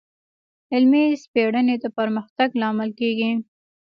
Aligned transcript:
علمي 0.73 1.05
سپړنې 1.23 1.75
د 1.83 1.85
پرمختګ 1.97 2.49
لامل 2.61 2.89
کېږي. 2.99 3.31